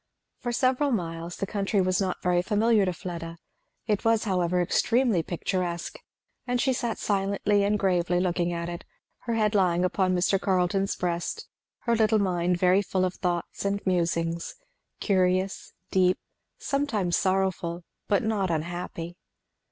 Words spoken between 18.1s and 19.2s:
not unhappy.